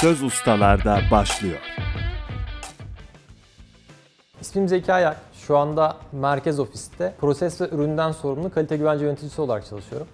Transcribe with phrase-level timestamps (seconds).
[0.00, 1.58] Söz Ustalar'da başlıyor.
[4.40, 5.16] İsmim Zeki Ayak.
[5.32, 10.06] Şu anda merkez ofiste proses ve üründen sorumlu kalite güvence yöneticisi olarak çalışıyorum.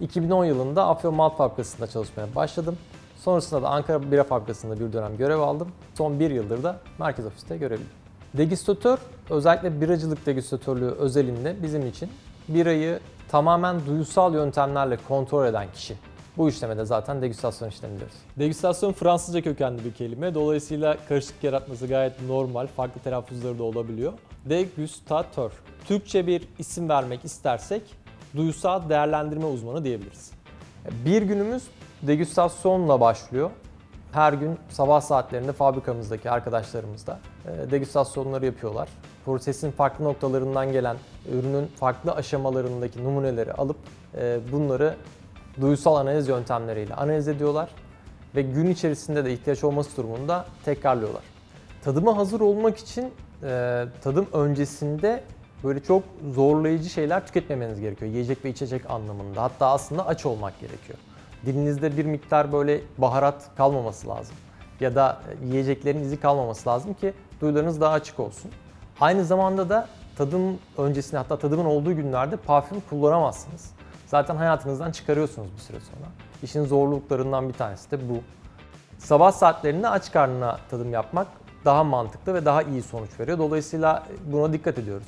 [0.00, 2.78] 2010 yılında Afyon Malt Fabrikası'nda çalışmaya başladım.
[3.16, 5.68] Sonrasında da Ankara Bira Fabrikası'nda bir dönem görev aldım.
[5.94, 7.90] Son bir yıldır da merkez ofiste görevliyim.
[8.34, 8.98] Degüstatör,
[9.30, 12.10] özellikle biracılık degüstatörlüğü özelinde bizim için
[12.48, 15.94] birayı tamamen duyusal yöntemlerle kontrol eden kişi.
[16.36, 18.16] Bu işlemede zaten degüstasyon işlemi diyoruz.
[18.38, 20.34] Degüstasyon Fransızca kökenli bir kelime.
[20.34, 22.66] Dolayısıyla karışık yaratması gayet normal.
[22.66, 24.12] Farklı telaffuzları da olabiliyor.
[24.44, 25.52] Degüstatör.
[25.84, 27.82] Türkçe bir isim vermek istersek
[28.36, 30.30] duyusal değerlendirme uzmanı diyebiliriz.
[31.04, 31.62] Bir günümüz
[32.02, 33.50] degüstasyonla başlıyor.
[34.12, 38.88] Her gün sabah saatlerinde fabrikamızdaki arkadaşlarımız da e, degüstasyonları yapıyorlar.
[39.24, 40.96] Prosesin farklı noktalarından gelen
[41.32, 43.76] ürünün farklı aşamalarındaki numuneleri alıp
[44.16, 44.94] e, bunları
[45.60, 47.70] duyusal analiz yöntemleriyle analiz ediyorlar
[48.34, 51.22] ve gün içerisinde de ihtiyaç olması durumunda tekrarlıyorlar.
[51.84, 55.22] Tadıma hazır olmak için e, tadım öncesinde
[55.64, 56.02] böyle çok
[56.34, 58.10] zorlayıcı şeyler tüketmemeniz gerekiyor.
[58.10, 59.42] Yiyecek ve içecek anlamında.
[59.42, 60.98] Hatta aslında aç olmak gerekiyor.
[61.46, 64.36] Dilinizde bir miktar böyle baharat kalmaması lazım.
[64.80, 68.50] Ya da yiyeceklerin izi kalmaması lazım ki duyularınız daha açık olsun.
[69.00, 73.70] Aynı zamanda da tadım öncesinde hatta tadımın olduğu günlerde parfüm kullanamazsınız.
[74.12, 76.08] Zaten hayatınızdan çıkarıyorsunuz bir süre sonra.
[76.42, 78.14] İşin zorluklarından bir tanesi de bu.
[78.98, 81.26] Sabah saatlerinde aç karnına tadım yapmak
[81.64, 83.38] daha mantıklı ve daha iyi sonuç veriyor.
[83.38, 85.06] Dolayısıyla buna dikkat ediyoruz.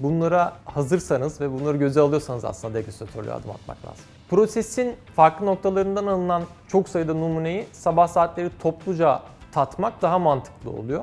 [0.00, 4.04] Bunlara hazırsanız ve bunları göze alıyorsanız aslında degüstatörlüğe adım atmak lazım.
[4.30, 11.02] Prosesin farklı noktalarından alınan çok sayıda numuneyi sabah saatleri topluca tatmak daha mantıklı oluyor.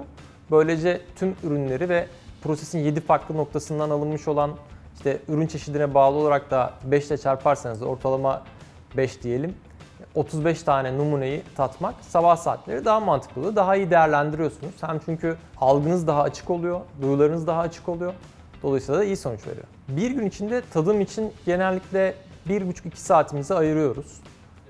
[0.52, 2.08] Böylece tüm ürünleri ve
[2.44, 4.52] prosesin 7 farklı noktasından alınmış olan
[5.02, 8.42] işte ürün çeşidine bağlı olarak da 5 ile çarparsanız ortalama
[8.98, 9.56] 5 diyelim.
[10.16, 13.56] 35 tane numuneyi tatmak sabah saatleri daha mantıklı.
[13.56, 14.74] Daha iyi değerlendiriyorsunuz.
[14.82, 18.14] Hem çünkü algınız daha açık oluyor, duyularınız daha açık oluyor.
[18.64, 19.66] Dolayısıyla da iyi sonuç veriyor.
[19.88, 22.16] Bir gün içinde tadım için genellikle
[22.50, 24.22] 1,5-2 saatimizi ayırıyoruz.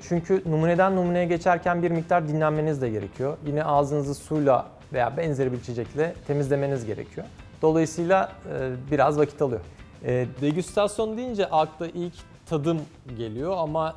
[0.02, 3.38] Çünkü numuneden numuneye geçerken bir miktar dinlenmeniz de gerekiyor.
[3.46, 7.28] Yine ağzınızı suyla veya benzeri bir içecekle temizlemeniz gerekiyor.
[7.62, 9.62] Dolayısıyla e, biraz vakit alıyor.
[10.06, 12.14] E, degüstasyon deyince akla ilk
[12.46, 12.82] tadım
[13.18, 13.96] geliyor ama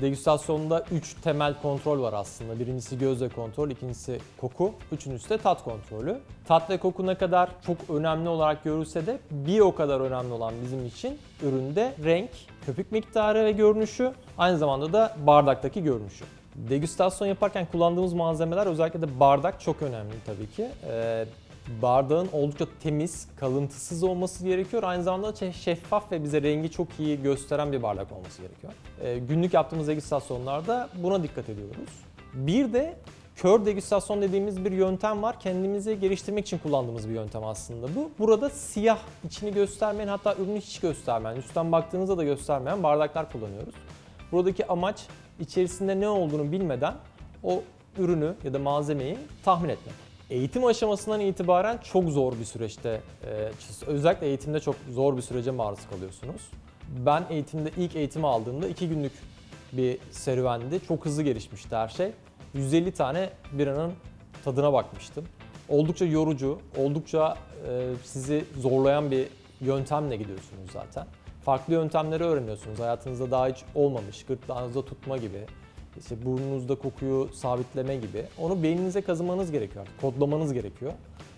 [0.00, 2.60] degüstasyonda 3 temel kontrol var aslında.
[2.60, 6.18] Birincisi gözle kontrol, ikincisi koku, üçüncüsü de tat kontrolü.
[6.48, 10.54] Tat ve koku ne kadar çok önemli olarak görülse de bir o kadar önemli olan
[10.64, 12.30] bizim için üründe renk,
[12.66, 16.24] köpük miktarı ve görünüşü, aynı zamanda da bardaktaki görünüşü.
[16.54, 20.68] Degüstasyon yaparken kullandığımız malzemeler özellikle de bardak çok önemli tabii ki.
[20.86, 21.24] Ee,
[21.82, 24.82] bardağın oldukça temiz, kalıntısız olması gerekiyor.
[24.82, 28.72] Aynı zamanda şeffaf ve bize rengi çok iyi gösteren bir bardak olması gerekiyor.
[29.02, 31.90] Ee, günlük yaptığımız degüstasyonlarda buna dikkat ediyoruz.
[32.34, 32.96] Bir de
[33.36, 35.40] kör degüstasyon dediğimiz bir yöntem var.
[35.40, 38.10] Kendimizi geliştirmek için kullandığımız bir yöntem aslında bu.
[38.18, 43.74] Burada siyah, içini göstermeyen hatta ürünü hiç göstermeyen, üstten baktığınızda da göstermeyen bardaklar kullanıyoruz.
[44.32, 45.06] Buradaki amaç
[45.40, 46.94] içerisinde ne olduğunu bilmeden
[47.44, 47.62] o
[47.98, 50.09] ürünü ya da malzemeyi tahmin etmek.
[50.30, 53.00] Eğitim aşamasından itibaren çok zor bir süreçte,
[53.86, 56.42] özellikle eğitimde çok zor bir sürece maruz kalıyorsunuz.
[57.06, 59.12] Ben eğitimde ilk eğitimi aldığımda iki günlük
[59.72, 60.80] bir serüvendi.
[60.88, 62.12] Çok hızlı gelişmişti her şey.
[62.54, 63.92] 150 tane biranın
[64.44, 65.24] tadına bakmıştım.
[65.68, 67.36] Oldukça yorucu, oldukça
[68.04, 69.28] sizi zorlayan bir
[69.60, 71.06] yöntemle gidiyorsunuz zaten.
[71.44, 72.78] Farklı yöntemleri öğreniyorsunuz.
[72.78, 75.46] Hayatınızda daha hiç olmamış, gırtlağınızda tutma gibi,
[76.00, 80.92] işte burnunuzda kokuyu sabitleme gibi onu beyninize kazımanız gerekiyor kodlamanız gerekiyor.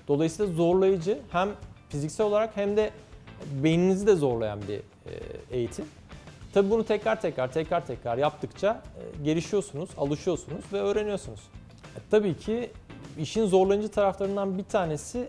[0.08, 1.48] Dolayısıyla zorlayıcı hem
[1.88, 2.90] fiziksel olarak hem de
[3.62, 4.80] beyninizi de zorlayan bir
[5.50, 5.84] eğitim.
[6.54, 8.82] Tabi bunu tekrar tekrar tekrar tekrar yaptıkça
[9.24, 11.40] gelişiyorsunuz, alışıyorsunuz ve öğreniyorsunuz.
[11.96, 12.70] E, tabii ki
[13.18, 15.28] işin zorlayıcı taraflarından bir tanesi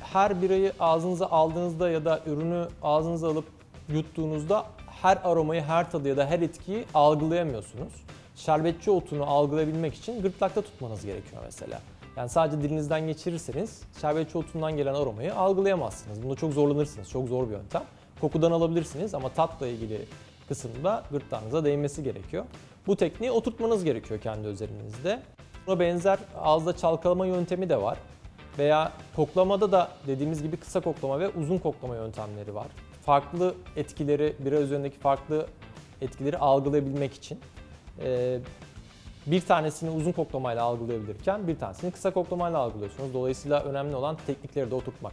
[0.00, 3.44] her birayı ağzınıza aldığınızda ya da ürünü ağzınıza alıp
[3.88, 4.66] yuttuğunuzda
[5.02, 7.92] her aromayı, her tadı ya da her etkiyi algılayamıyorsunuz
[8.46, 11.80] şerbetçi otunu algılayabilmek için gırtlakta tutmanız gerekiyor mesela.
[12.16, 16.22] Yani sadece dilinizden geçirirseniz şerbetçi otundan gelen aromayı algılayamazsınız.
[16.22, 17.10] Bunda çok zorlanırsınız.
[17.10, 17.82] Çok zor bir yöntem.
[18.20, 20.00] Kokudan alabilirsiniz ama tatla ilgili
[20.48, 22.44] kısımda gırtlağınıza değmesi gerekiyor.
[22.86, 25.22] Bu tekniği oturtmanız gerekiyor kendi özelinizde.
[25.66, 27.98] Buna benzer ağızda çalkalama yöntemi de var.
[28.58, 32.66] Veya koklamada da dediğimiz gibi kısa koklama ve uzun koklama yöntemleri var.
[33.02, 35.46] Farklı etkileri, bira üzerindeki farklı
[36.00, 37.38] etkileri algılayabilmek için
[38.00, 38.38] ee,
[39.26, 43.14] bir tanesini uzun koklamayla algılayabilirken bir tanesini kısa koklamayla algılıyorsunuz.
[43.14, 45.12] Dolayısıyla önemli olan teknikleri de oturtmak.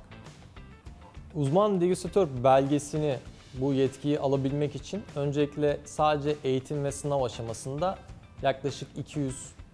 [1.35, 3.17] Uzman degüstatör belgesini
[3.53, 7.97] bu yetkiyi alabilmek için öncelikle sadece eğitim ve sınav aşamasında
[8.41, 8.87] yaklaşık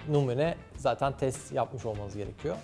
[0.09, 2.55] numune zaten test yapmış olmanız gerekiyor.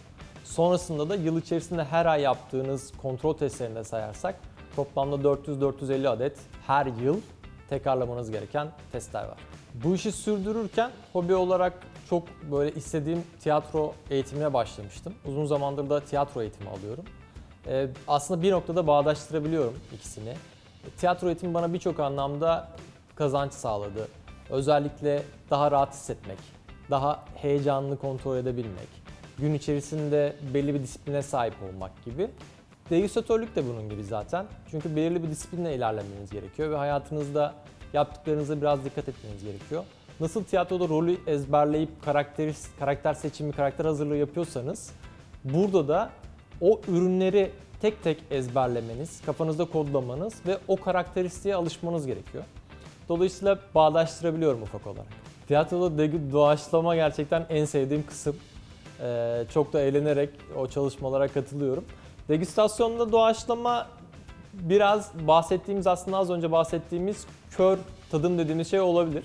[0.43, 4.35] Sonrasında da yıl içerisinde her ay yaptığınız kontrol testlerini de sayarsak
[4.75, 6.37] toplamda 400-450 adet
[6.67, 7.17] her yıl
[7.69, 9.37] tekrarlamanız gereken testler var.
[9.73, 11.73] Bu işi sürdürürken hobi olarak
[12.09, 15.13] çok böyle istediğim tiyatro eğitimine başlamıştım.
[15.25, 17.05] Uzun zamandır da tiyatro eğitimi alıyorum.
[17.67, 20.33] Ee, aslında bir noktada bağdaştırabiliyorum ikisini.
[20.97, 22.69] Tiyatro eğitimi bana birçok anlamda
[23.15, 24.07] kazanç sağladı.
[24.49, 26.37] Özellikle daha rahat hissetmek,
[26.89, 28.87] daha heyecanını kontrol edebilmek,
[29.39, 32.29] gün içerisinde belli bir disipline sahip olmak gibi.
[32.89, 34.45] Degüstatörlük de bunun gibi zaten.
[34.71, 37.53] Çünkü belirli bir disiplinle ilerlemeniz gerekiyor ve hayatınızda
[37.93, 39.83] yaptıklarınıza biraz dikkat etmeniz gerekiyor.
[40.19, 44.91] Nasıl tiyatroda rolü ezberleyip karakter, karakter seçimi, karakter hazırlığı yapıyorsanız
[45.43, 46.09] burada da
[46.61, 47.51] o ürünleri
[47.81, 52.43] tek tek ezberlemeniz, kafanızda kodlamanız ve o karakteristiğe alışmanız gerekiyor.
[53.09, 55.07] Dolayısıyla bağdaştırabiliyorum ufak olarak.
[55.47, 58.35] Tiyatroda doğaçlama gerçekten en sevdiğim kısım.
[59.01, 61.85] Ee, çok da eğlenerek o çalışmalara katılıyorum.
[62.29, 63.87] Degüstasyonda doğaçlama
[64.53, 67.77] biraz bahsettiğimiz aslında az önce bahsettiğimiz kör
[68.11, 69.23] tadım dediğimiz şey olabilir.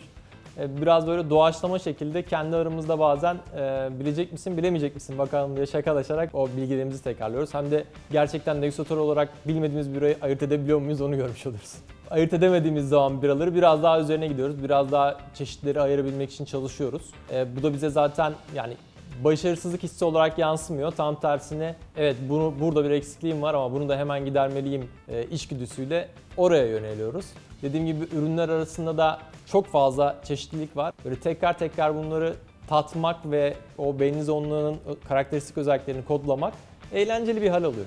[0.59, 5.67] Ee, Biraz böyle doğaçlama şekilde kendi aramızda bazen e, bilecek misin bilemeyecek misin bakalım diye
[5.67, 7.55] şakalaşarak o bilgilerimizi tekrarlıyoruz.
[7.55, 11.75] Hem de gerçekten degüstatör olarak bilmediğimiz birayı ayırt edebiliyor muyuz onu görmüş oluruz.
[12.11, 14.65] Ayırt edemediğimiz zaman biraları biraz daha üzerine gidiyoruz.
[14.65, 17.03] Biraz daha çeşitleri ayırabilmek için çalışıyoruz.
[17.33, 18.77] Ee, bu da bize zaten yani
[19.25, 20.93] başarısızlık hissi olarak yansımıyor.
[20.93, 26.09] Tam tersine evet bunu burada bir eksikliğim var ama bunu da hemen gidermeliyim e, içgüdüsüyle
[26.37, 27.27] oraya yöneliyoruz.
[27.63, 30.95] Dediğim gibi ürünler arasında da çok fazla çeşitlilik var.
[31.05, 32.35] Böyle tekrar tekrar bunları
[32.69, 34.77] tatmak ve o beyninizde onların
[35.09, 36.55] karakteristik özelliklerini kodlamak
[36.93, 37.87] eğlenceli bir hal alıyor.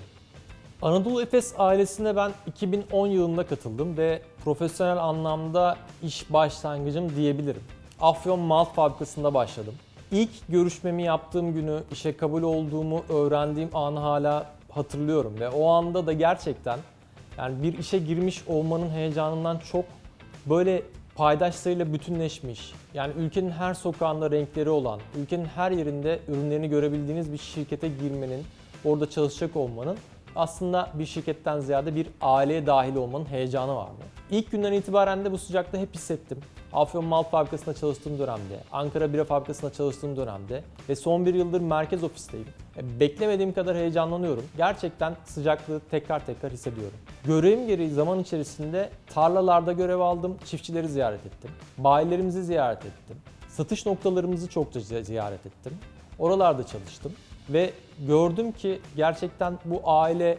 [0.81, 7.63] Anadolu Efes ailesine ben 2010 yılında katıldım ve profesyonel anlamda iş başlangıcım diyebilirim.
[8.01, 9.73] Afyon Malt Fabrikası'nda başladım.
[10.11, 16.13] İlk görüşmemi yaptığım günü, işe kabul olduğumu öğrendiğim anı hala hatırlıyorum ve o anda da
[16.13, 16.79] gerçekten
[17.37, 19.85] yani bir işe girmiş olmanın heyecanından çok
[20.45, 20.83] böyle
[21.15, 27.87] paydaşlarıyla bütünleşmiş, yani ülkenin her sokağında renkleri olan, ülkenin her yerinde ürünlerini görebildiğiniz bir şirkete
[27.87, 28.45] girmenin,
[28.85, 29.97] orada çalışacak olmanın
[30.35, 34.01] aslında bir şirketten ziyade bir aileye dahil olmanın heyecanı vardı.
[34.31, 36.39] İlk günden itibaren de bu sıcaklığı hep hissettim.
[36.73, 42.03] Afyon Malt Fabrikası'nda çalıştığım dönemde, Ankara Bira Fabrikası'nda çalıştığım dönemde ve son bir yıldır merkez
[42.03, 42.47] ofisteyim.
[42.77, 44.43] E, Beklemediğim kadar heyecanlanıyorum.
[44.57, 46.97] Gerçekten sıcaklığı tekrar tekrar hissediyorum.
[47.25, 51.51] Görevim gereği zaman içerisinde tarlalarda görev aldım, çiftçileri ziyaret ettim.
[51.77, 53.17] Bayilerimizi ziyaret ettim.
[53.49, 55.77] Satış noktalarımızı çokça zi- ziyaret ettim.
[56.19, 57.11] Oralarda çalıştım
[57.53, 57.71] ve
[58.07, 60.37] gördüm ki gerçekten bu aile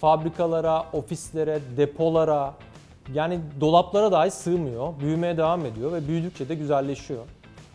[0.00, 2.54] fabrikalara, ofislere, depolara
[3.14, 5.00] yani dolaplara dahi sığmıyor.
[5.00, 7.24] Büyümeye devam ediyor ve büyüdükçe de güzelleşiyor.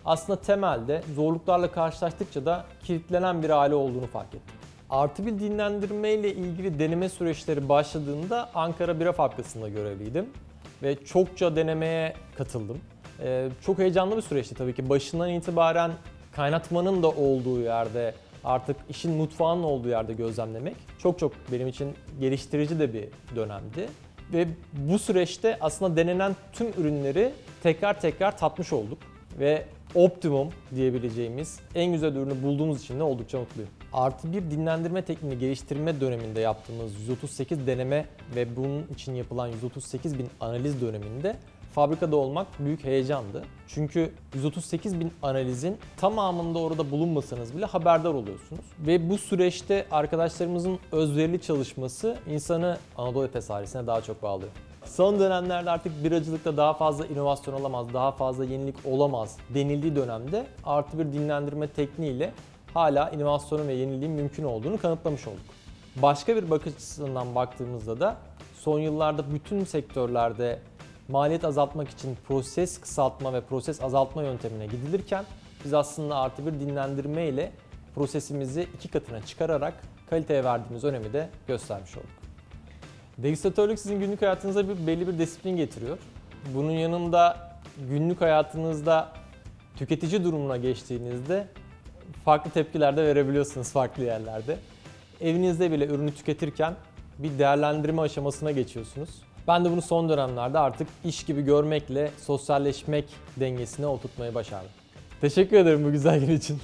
[0.06, 4.56] Aslında temelde zorluklarla karşılaştıkça da kilitlenen bir aile olduğunu fark ettim.
[4.90, 10.30] Artı bir dinlendirme ile ilgili deneme süreçleri başladığında Ankara Bira Fabrikası'nda görevliydim
[10.84, 12.78] ve çokça denemeye katıldım.
[13.24, 14.90] Ee, çok heyecanlı bir süreçti tabii ki.
[14.90, 15.92] Başından itibaren
[16.32, 18.14] kaynatmanın da olduğu yerde
[18.48, 23.06] artık işin mutfağının olduğu yerde gözlemlemek çok çok benim için geliştirici de bir
[23.36, 23.90] dönemdi.
[24.34, 27.34] Ve bu süreçte aslında denenen tüm ürünleri
[27.64, 28.98] tekrar tekrar tatmış olduk.
[29.40, 33.70] Ve optimum diyebileceğimiz en güzel ürünü bulduğumuz için de oldukça mutluyum.
[33.94, 38.06] Artı bir dinlendirme tekniğini geliştirme döneminde yaptığımız 138 deneme
[38.36, 41.36] ve bunun için yapılan 138 bin analiz döneminde
[41.72, 43.44] fabrikada olmak büyük heyecandı.
[43.68, 48.66] Çünkü 138 bin analizin tamamında orada bulunmasanız bile haberdar oluyorsunuz.
[48.80, 54.52] Ve bu süreçte arkadaşlarımızın özverili çalışması insanı Anadolu Efes ailesine daha çok bağlıyor.
[54.86, 61.00] Son dönemlerde artık biracılıkta daha fazla inovasyon olamaz, daha fazla yenilik olamaz denildiği dönemde artı
[61.00, 62.34] bir dinlendirme tekniğiyle
[62.74, 65.40] hala inovasyonun ve yeniliğin mümkün olduğunu kanıtlamış olduk.
[65.96, 68.18] Başka bir bakış açısından baktığımızda da
[68.60, 70.60] son yıllarda bütün sektörlerde
[71.08, 75.26] maliyet azaltmak için proses kısaltma ve proses azaltma yöntemine gidilirken
[75.66, 77.52] biz aslında artı bir dinlendirme ile
[77.96, 79.74] prosesimizi iki katına çıkararak
[80.10, 82.10] kaliteye verdiğimiz önemi de göstermiş olduk.
[83.18, 85.98] Degüstatörlük sizin günlük hayatınıza bir belli bir disiplin getiriyor.
[86.56, 87.52] Bunun yanında
[87.90, 89.10] günlük hayatınızda
[89.76, 91.48] tüketici durumuna geçtiğinizde
[92.26, 94.58] farklı tepkiler de verebiliyorsunuz farklı yerlerde.
[95.22, 96.74] Evinizde bile ürünü tüketirken
[97.20, 99.10] bir değerlendirme aşamasına geçiyorsunuz.
[99.48, 103.06] Ben de bunu son dönemlerde artık iş gibi görmekle sosyalleşmek
[103.38, 104.70] dengesine oturtmayı başardım.
[105.22, 106.60] Teşekkür ederim bu güzel gün için.